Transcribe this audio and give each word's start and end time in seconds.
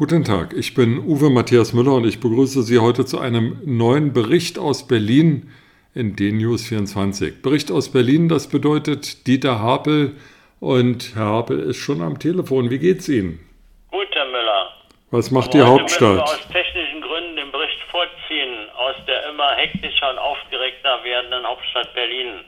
Guten 0.00 0.24
Tag, 0.24 0.54
ich 0.56 0.72
bin 0.72 0.98
Uwe 1.00 1.28
Matthias 1.28 1.74
Müller 1.74 1.92
und 1.92 2.06
ich 2.06 2.20
begrüße 2.20 2.62
Sie 2.62 2.78
heute 2.78 3.04
zu 3.04 3.18
einem 3.18 3.60
neuen 3.66 4.14
Bericht 4.14 4.58
aus 4.58 4.88
Berlin 4.88 5.52
in 5.94 6.16
DNews 6.16 6.66
24. 6.66 7.42
Bericht 7.42 7.70
aus 7.70 7.92
Berlin, 7.92 8.30
das 8.30 8.48
bedeutet 8.48 9.26
Dieter 9.26 9.58
Harpel 9.58 10.16
und 10.58 11.14
Herr 11.16 11.26
Harpel 11.26 11.60
ist 11.60 11.76
schon 11.76 12.00
am 12.00 12.18
Telefon. 12.18 12.70
Wie 12.70 12.78
geht's 12.78 13.10
Ihnen? 13.10 13.40
Gut, 13.90 14.08
Herr 14.12 14.24
Müller. 14.24 14.70
Was 15.10 15.30
macht 15.30 15.52
die 15.52 15.60
Hauptstadt? 15.60 16.16
Wir 16.16 16.22
aus 16.22 16.48
technischen 16.48 17.02
Gründen 17.02 17.36
den 17.36 17.52
Bericht 17.52 17.82
vorziehen 17.90 18.70
aus 18.78 18.96
der 19.06 19.28
immer 19.28 19.54
hektischer 19.56 20.12
und 20.12 20.18
aufgeregter 20.18 21.04
werdenden 21.04 21.44
Hauptstadt 21.44 21.92
Berlin. 21.92 22.40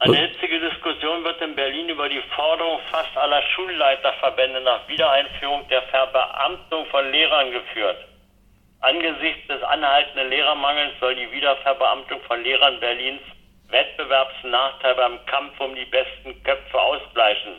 Eine 0.00 0.16
hitzige 0.16 0.60
Diskussion 0.60 1.24
wird 1.24 1.40
in 1.40 1.56
Berlin 1.56 1.88
über 1.88 2.08
die 2.08 2.22
Forderung 2.36 2.78
fast 2.88 3.16
aller 3.16 3.42
Schulleiterverbände 3.42 4.60
nach 4.60 4.86
Wiedereinführung 4.86 5.66
der 5.68 5.82
Verbeamtung 5.82 6.86
von 6.86 7.10
Lehrern 7.10 7.50
geführt. 7.50 7.98
Angesichts 8.80 9.48
des 9.48 9.60
anhaltenden 9.64 10.30
Lehrermangels 10.30 10.92
soll 11.00 11.16
die 11.16 11.28
Wiederverbeamtung 11.32 12.20
von 12.28 12.44
Lehrern 12.44 12.78
Berlins 12.78 13.22
Wettbewerbsnachteil 13.70 14.94
beim 14.94 15.26
Kampf 15.26 15.58
um 15.58 15.74
die 15.74 15.84
besten 15.86 16.40
Köpfe 16.44 16.80
ausgleichen. 16.80 17.54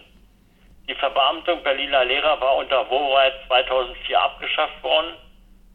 Die 0.88 0.96
Verbeamtung 0.96 1.62
Berliner 1.62 2.06
Lehrer 2.06 2.40
war 2.40 2.56
unter 2.56 2.90
Wohlreit 2.90 3.34
2004 3.48 4.18
abgeschafft 4.18 4.82
worden. 4.82 5.14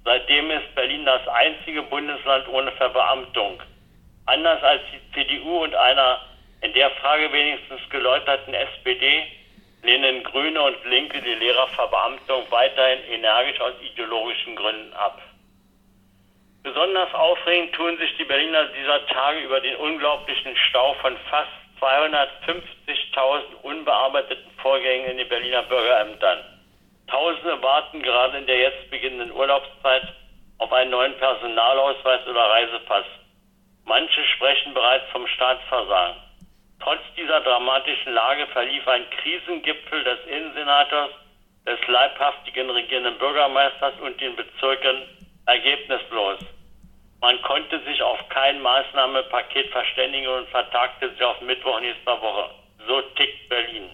Seitdem 0.03 0.51
ist 0.51 0.75
Berlin 0.75 1.05
das 1.05 1.29
einzige 1.29 1.83
Bundesland 1.83 2.49
ohne 2.49 2.73
Verbeamtung. 2.73 3.63
Anders 4.25 4.63
als 4.63 4.81
die 4.93 5.13
CDU 5.13 5.65
und 5.65 5.75
einer 5.75 6.21
in 6.65 6.73
der 6.73 6.91
Frage 6.93 7.31
wenigstens 7.31 7.81
geläuterten 7.91 8.55
SPD 8.55 9.25
lehnen 9.83 10.25
Grüne 10.25 10.63
und 10.63 10.83
Linke 10.87 11.21
die 11.21 11.35
Lehrerverbeamtung 11.35 12.51
weiterhin 12.51 13.05
energisch 13.13 13.61
aus 13.61 13.75
ideologischen 13.83 14.57
Gründen 14.57 14.95
ab. 14.95 15.21
Besonders 16.63 17.13
aufregend 17.13 17.75
tun 17.75 17.99
sich 17.99 18.17
die 18.17 18.25
Berliner 18.25 18.65
dieser 18.69 19.07
Tage 19.09 19.41
über 19.41 19.61
den 19.61 19.77
unglaublichen 19.77 20.57
Stau 20.57 20.95
von 21.03 21.15
fast 21.29 21.51
250.000 21.83 23.43
unbearbeiteten 23.63 24.51
Vorgängen 24.63 25.11
in 25.11 25.19
den 25.19 25.29
Berliner 25.29 25.65
Bürgerämtern. 25.65 26.39
Tausende 27.09 27.63
warten 27.63 28.01
gerade 28.03 28.39
in 28.39 28.47
der 28.47 28.59
jetzt 28.59 28.91
beginnenden 28.91 29.33
Urlaubszeit 29.33 30.09
auf 30.57 30.73
einen 30.73 30.93
neuen 30.93 31.15
Personalausweis 31.19 32.27
oder 32.27 32.49
Reisepass. 32.49 33.05
Manche 33.85 34.25
sprechen 34.25 34.73
bereits 34.73 35.05
vom 35.13 35.27
Staatsversagen. 35.27 36.25
Trotz 36.85 37.01
dieser 37.17 37.41
dramatischen 37.41 38.13
Lage 38.13 38.47
verlief 38.49 38.87
ein 38.87 39.09
Krisengipfel 39.09 40.05
des 40.05 40.19
Innensenators, 40.27 41.13
des 41.67 41.79
leibhaftigen 41.87 42.69
regierenden 42.69 43.17
Bürgermeisters 43.17 43.95
und 44.01 44.21
den 44.21 44.37
Bezirken 44.37 45.03
ergebnislos. 45.47 46.41
Man 47.23 47.41
konnte 47.41 47.81
sich 47.85 48.03
auf 48.03 48.19
kein 48.29 48.61
Maßnahmenpaket 48.61 49.71
verständigen 49.71 50.29
und 50.29 50.47
vertagte 50.51 51.09
sich 51.09 51.23
auf 51.23 51.41
Mittwoch 51.41 51.81
nächster 51.81 52.21
Woche. 52.21 52.51
So 52.87 53.01
tickt 53.17 53.49
Berlin. 53.49 53.89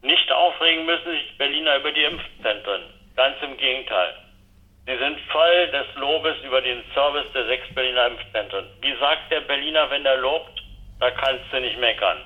Nicht 0.00 0.32
aufregen 0.32 0.86
müssen 0.86 1.10
sich 1.10 1.36
Berliner 1.36 1.76
über 1.76 1.92
die 1.92 2.04
Impfzentren. 2.04 2.82
Ganz 3.14 3.36
im 3.42 3.58
Gegenteil. 3.58 4.14
Sie 4.86 4.96
sind 4.96 5.20
voll 5.30 5.66
des 5.66 5.86
Lobes 5.96 6.36
über 6.44 6.62
den 6.62 6.82
Service 6.94 7.30
der 7.34 7.44
sechs 7.44 7.68
Berliner 7.74 8.06
Impfzentren. 8.06 8.66
Wie 8.80 8.96
sagt 8.96 9.30
der 9.30 9.42
Berliner, 9.42 9.90
wenn 9.90 10.06
er 10.06 10.16
lobt? 10.16 10.57
Da 11.00 11.10
kannst 11.10 11.44
du 11.52 11.60
nicht 11.60 11.78
meckern. 11.78 12.18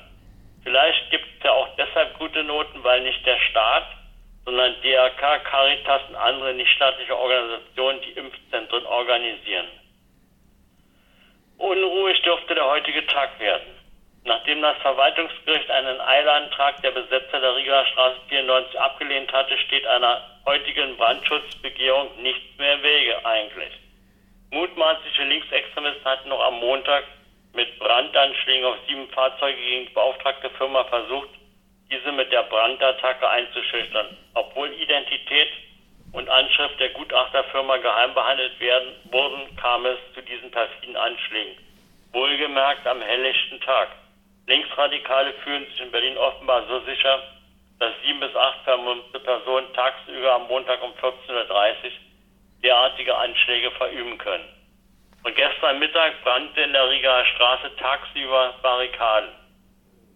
Vielleicht 0.62 1.10
gibt 1.10 1.26
es 1.38 1.44
ja 1.44 1.52
auch 1.52 1.68
deshalb 1.76 2.18
gute 2.18 2.42
Noten, 2.44 2.82
weil 2.84 3.02
nicht 3.02 3.24
der 3.26 3.38
Staat, 3.50 3.86
sondern 4.44 4.74
DRK, 4.82 5.44
Caritas 5.44 6.02
und 6.08 6.16
andere 6.16 6.54
nichtstaatliche 6.54 7.16
Organisationen 7.16 8.00
die 8.02 8.12
Impfzentren 8.12 8.86
organisieren. 8.86 9.66
Unruhig 11.58 12.20
dürfte 12.22 12.54
der 12.54 12.66
heutige 12.66 13.06
Tag 13.06 13.38
werden. 13.38 13.82
Nachdem 14.24 14.62
das 14.62 14.76
Verwaltungsgericht 14.78 15.68
einen 15.70 16.00
Eilantrag 16.00 16.80
der 16.82 16.92
Besetzer 16.92 17.40
der 17.40 17.56
Rieger 17.56 17.84
Straße 17.86 18.20
94 18.28 18.78
abgelehnt 18.78 19.32
hatte, 19.32 19.58
steht 19.58 19.86
einer 19.86 20.22
heutigen 20.46 20.96
Brandschutzbegehung 20.96 22.22
nichts 22.22 22.58
mehr 22.58 22.74
im 22.74 22.82
Wege 22.82 23.26
eigentlich. 23.26 23.72
Mutmaßliche 24.50 25.24
Linksextremisten 25.24 26.04
hatten 26.04 26.28
noch 26.28 26.44
am 26.44 26.60
Montag 26.60 27.04
Brandanschlägen 27.92 28.64
auf 28.64 28.76
sieben 28.88 29.06
Fahrzeuge 29.08 29.60
gegen 29.60 29.86
die 29.86 29.92
beauftragte 29.92 30.48
Firma 30.56 30.82
versucht, 30.84 31.28
diese 31.90 32.10
mit 32.12 32.32
der 32.32 32.44
Brandattacke 32.44 33.28
einzuschüchtern. 33.28 34.16
Obwohl 34.32 34.72
Identität 34.72 35.48
und 36.14 36.26
Anschrift 36.30 36.80
der 36.80 36.88
Gutachterfirma 36.88 37.76
geheim 37.76 38.14
behandelt 38.14 38.58
werden, 38.60 38.94
wurden, 39.10 39.54
kam 39.56 39.84
es 39.84 39.98
zu 40.14 40.22
diesen 40.22 40.50
perfiden 40.50 40.96
Anschlägen. 40.96 41.54
Wohlgemerkt 42.12 42.86
am 42.86 43.02
helllichten 43.02 43.60
Tag. 43.60 43.90
Linksradikale 44.46 45.34
fühlen 45.44 45.66
sich 45.66 45.80
in 45.82 45.90
Berlin 45.90 46.16
offenbar 46.16 46.66
so 46.68 46.80
sicher, 46.86 47.22
dass 47.78 47.92
sieben 48.06 48.20
bis 48.20 48.34
acht 48.34 48.64
vermummte 48.64 49.20
Personen 49.20 49.70
tagsüber 49.74 50.36
am 50.36 50.48
Montag 50.48 50.82
um 50.82 50.92
14.30 50.92 51.28
Uhr 51.28 51.90
derartige 52.62 53.14
Anschläge 53.14 53.70
verüben 53.72 54.16
können. 54.16 54.61
Und 55.24 55.36
gestern 55.36 55.78
Mittag 55.78 56.22
brannte 56.24 56.60
in 56.62 56.72
der 56.72 56.90
Rieger 56.90 57.24
Straße 57.24 57.76
tagsüber 57.76 58.54
Barrikaden. 58.62 59.30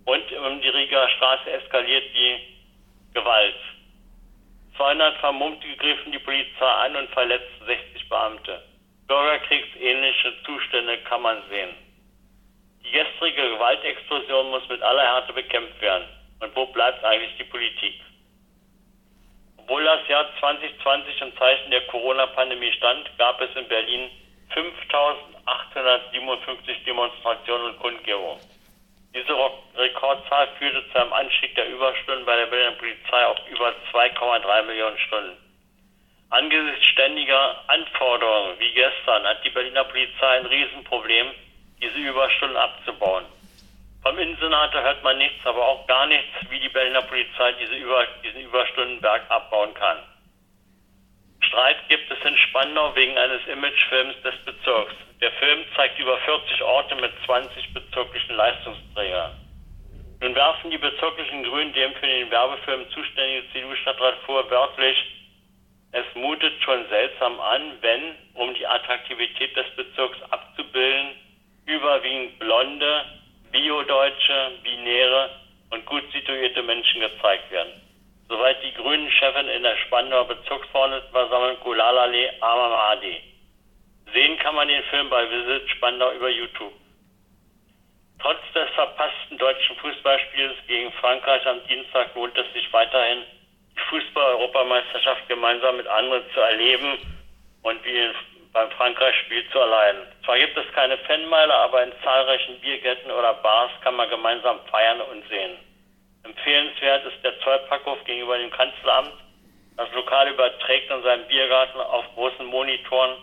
Und 0.05 0.33
um 0.33 0.61
die 0.61 0.69
Rieger 0.69 1.09
Straße 1.11 1.51
eskaliert 1.51 2.05
die 2.15 2.39
Gewalt. 3.15 3.55
200 4.77 5.17
Vermummte 5.19 5.67
griffen 5.77 6.13
die 6.13 6.19
Polizei 6.19 6.67
an 6.67 6.97
und 6.97 7.09
verletzten 7.11 7.67
60 7.67 8.09
Beamte. 8.09 8.63
Bürgerkriegsähnliche 9.07 10.35
Zustände 10.45 10.99
kann 10.99 11.23
man 11.23 11.43
sehen. 11.49 11.75
Die 12.85 12.91
gestrige 12.91 13.51
Gewaltexplosion 13.51 14.51
muss 14.51 14.69
mit 14.69 14.83
aller 14.83 15.03
Härte 15.03 15.33
bekämpft 15.33 15.81
werden. 15.81 16.09
Und 16.41 16.55
wo 16.55 16.67
bleibt 16.67 17.03
eigentlich 17.05 17.37
die 17.39 17.45
Politik? 17.45 18.01
Obwohl 19.57 19.85
das 19.85 20.07
Jahr 20.09 20.29
2020 20.39 21.21
im 21.23 21.37
Zeichen 21.37 21.71
der 21.71 21.87
Corona-Pandemie 21.87 22.73
stand, 22.73 23.11
gab 23.19 23.41
es 23.41 23.55
in 23.57 23.67
Berlin 23.69 24.11
5.857 24.55 26.85
Demonstrationen 26.85 27.67
und 27.67 27.79
Kundgebungen. 27.79 28.41
Diese 29.15 29.33
Rekordzahl 29.77 30.49
führte 30.59 30.83
zu 30.93 31.01
einem 31.01 31.13
Anstieg 31.13 31.55
der 31.55 31.69
Überstunden 31.69 32.27
bei 32.27 32.35
der 32.37 32.47
Berliner 32.47 32.73
Polizei 32.73 33.27
auf 33.27 33.39
über 33.51 33.73
2,3 33.93 34.63
Millionen 34.65 34.99
Stunden. 34.99 35.37
Angesichts 36.31 36.87
ständiger 36.87 37.63
Anforderungen 37.69 38.59
wie 38.59 38.73
gestern 38.73 39.25
hat 39.25 39.45
die 39.45 39.51
Berliner 39.51 39.85
Polizei 39.85 40.27
ein 40.27 40.47
Riesenproblem, 40.47 41.29
diese 41.81 41.99
Überstunden 41.99 42.57
abzubauen. 42.57 43.25
Vom 44.03 44.19
Innensenator 44.19 44.83
hört 44.83 45.03
man 45.03 45.19
nichts, 45.19 45.45
aber 45.47 45.67
auch 45.67 45.87
gar 45.87 46.07
nichts, 46.07 46.35
wie 46.51 46.61
die 46.61 46.69
Berliner 46.69 47.03
Polizei 47.03 47.53
diese 47.53 47.75
Über, 47.75 48.07
diesen 48.23 48.41
Überstundenberg 48.41 49.23
abbauen 49.31 49.73
kann. 49.75 49.99
Streit 51.57 51.89
gibt 51.89 52.11
es 52.11 52.19
in 52.23 52.37
Spandau 52.37 52.95
wegen 52.95 53.17
eines 53.17 53.41
Imagefilms 53.47 54.15
des 54.23 54.35
Bezirks. 54.45 54.93
Der 55.23 55.33
Film 55.33 55.65
zeigt 55.75 55.99
über 55.99 56.19
40 56.19 56.63
Orte 56.63 56.95
mit 56.97 57.11
20 57.25 57.73
bezirklichen 57.73 58.37
Leistungsträgern. 58.37 59.33
Nun 60.21 60.35
werfen 60.35 60.71
die 60.71 60.77
bezirklichen 60.77 61.45
Grünen 61.45 61.73
dem 61.73 61.95
für 61.95 62.07
den 62.07 62.31
Werbefilm 62.31 62.85
zuständigen 62.91 63.51
CDU-Stadtrat 63.55 64.17
vor, 64.27 64.51
wörtlich, 64.51 64.99
es 65.93 66.05
mutet 66.15 66.53
schon 66.63 66.87
seltsam 66.91 67.41
an, 67.41 67.73
wenn, 67.81 68.17
um 68.35 68.53
die 68.53 68.67
Attraktivität 68.67 69.57
des 69.57 69.67
Bezirks 69.77 70.19
abzubilden, 70.29 71.13
überwiegend 71.65 72.39
blonde, 72.39 73.03
biodeutsche, 73.51 74.59
binäre 74.63 75.31
und 75.71 75.87
gut 75.87 76.05
situierte 76.13 76.63
Menschen 76.63 77.01
gezeigt 77.01 77.51
werden. 77.51 77.86
Soweit 78.29 78.61
die 78.63 78.75
Grünen-Chefin 78.75 79.49
in 79.49 79.63
der 79.63 79.77
Spandauer 79.77 80.27
Bezirksverordnetenversammlung 80.27 81.61
Gulalallee 81.61 82.29
Amam 82.41 82.73
Adi. 82.73 83.23
Sehen 84.13 84.37
kann 84.39 84.57
man 84.57 84.67
den 84.67 84.83
Film 84.85 85.09
bei 85.09 85.31
Visit 85.31 85.71
Spandau 85.71 86.11
über 86.13 86.29
YouTube. 86.29 86.73
Trotz 88.21 88.41
des 88.53 88.69
verpassten 88.71 89.39
deutschen 89.39 89.77
Fußballspiels 89.77 90.57
gegen 90.67 90.91
Frankreich 90.95 91.47
am 91.47 91.65
Dienstag 91.69 92.15
lohnt 92.17 92.37
es 92.37 92.53
sich 92.53 92.73
weiterhin, 92.73 93.23
die 93.77 93.81
Fußball-Europameisterschaft 93.91 95.29
gemeinsam 95.29 95.77
mit 95.77 95.87
anderen 95.87 96.25
zu 96.35 96.41
erleben 96.41 96.99
und 97.63 97.85
wie 97.85 98.11
beim 98.53 98.71
Frankreich-Spiel 98.73 99.49
zu 99.51 99.59
erleiden. 99.59 100.03
Zwar 100.25 100.39
gibt 100.39 100.57
es 100.57 100.73
keine 100.73 100.99
Fanmeile, 100.99 101.55
aber 101.55 101.85
in 101.85 101.93
zahlreichen 102.03 102.59
Biergärten 102.61 103.11
oder 103.13 103.35
Bars 103.35 103.71
kann 103.83 103.95
man 103.95 104.09
gemeinsam 104.09 104.59
feiern 104.71 105.01
und 105.03 105.29
sehen. 105.29 105.59
Empfehlenswert 106.27 107.07
ist 107.07 107.23
der 107.23 107.39
Zollpackhof 107.41 108.03
gegenüber 108.05 108.37
dem 108.37 108.51
Kanzleramt. 108.51 109.15
Das 109.77 109.89
Lokal 109.93 110.29
überträgt 110.29 110.91
in 110.91 111.03
seinem 111.03 111.27
Biergarten 111.29 111.79
auf 111.79 112.05
großen 112.15 112.45
Monitoren 112.47 113.17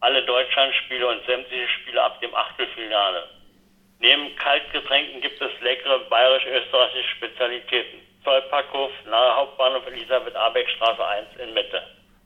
alle 0.00 0.22
Deutschlandspiele 0.22 1.06
und 1.06 1.26
sämtliche 1.26 1.68
Spiele 1.68 2.02
ab 2.02 2.18
dem 2.20 2.34
Achtelfinale. 2.34 3.28
Neben 4.00 4.34
Kaltgetränken 4.36 5.20
gibt 5.20 5.42
es 5.42 5.60
leckere 5.60 5.98
bayerisch-österreichische 6.08 7.16
Spezialitäten. 7.16 8.00
Zollpackhof, 8.24 8.92
nahe 9.04 9.36
Hauptbahnhof 9.36 9.86
Elisabeth-Abeck-Straße 9.86 11.06
1 11.06 11.36
in 11.40 11.52
Mitte. 11.52 11.82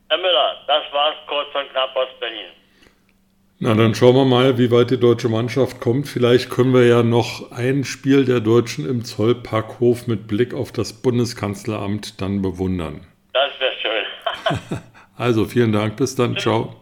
Herr 0.08 0.18
Müller, 0.18 0.62
das 0.68 0.84
war's 0.92 1.16
kurz 1.26 1.52
und 1.54 1.70
knapp 1.70 1.96
aus 1.96 2.08
Berlin. 2.20 2.50
Na, 3.64 3.75
dann 3.75 3.94
schauen 3.94 4.17
wir 4.17 4.25
mal, 4.25 4.59
wie 4.59 4.73
weit 4.73 4.91
die 4.91 4.99
deutsche 4.99 5.29
Mannschaft 5.29 5.79
kommt. 5.79 6.09
Vielleicht 6.09 6.50
können 6.50 6.75
wir 6.75 6.85
ja 6.85 7.05
noch 7.05 7.53
ein 7.53 7.85
Spiel 7.85 8.25
der 8.25 8.41
Deutschen 8.41 8.88
im 8.88 9.05
Zollparkhof 9.05 10.09
mit 10.09 10.26
Blick 10.26 10.53
auf 10.53 10.73
das 10.73 10.93
Bundeskanzleramt 10.94 12.20
dann 12.20 12.43
bewundern. 12.43 13.06
Das 13.32 13.53
wäre 13.61 13.73
schön. 13.81 14.79
also 15.17 15.44
vielen 15.44 15.70
Dank, 15.70 15.97
bis 15.97 16.17
dann, 16.17 16.37
ciao. 16.38 16.81